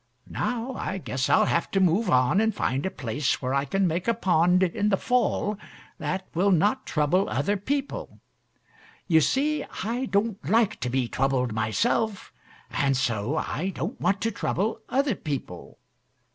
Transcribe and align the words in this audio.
Now, 0.31 0.73
I 0.73 0.97
guess 0.97 1.29
I'll 1.29 1.45
have 1.45 1.69
to 1.69 1.79
move 1.79 2.09
on 2.09 2.41
and 2.41 2.55
find 2.55 2.87
a 2.87 2.89
place 2.89 3.39
where 3.39 3.53
I 3.53 3.65
can 3.65 3.85
make 3.85 4.07
a 4.07 4.15
pond 4.15 4.63
in 4.63 4.89
the 4.89 4.97
fall 4.97 5.59
that 5.99 6.25
will 6.33 6.49
not 6.49 6.87
trouble 6.87 7.29
other 7.29 7.55
people. 7.55 8.19
You 9.07 9.21
see, 9.21 9.63
I 9.83 10.07
don't 10.07 10.43
like 10.49 10.79
to 10.79 10.89
be 10.89 11.07
troubled 11.07 11.53
myself, 11.53 12.33
and 12.71 12.97
so 12.97 13.37
I 13.37 13.69
don't 13.75 14.01
want 14.01 14.21
to 14.21 14.31
trouble 14.31 14.81
other 14.89 15.13
people. 15.13 15.77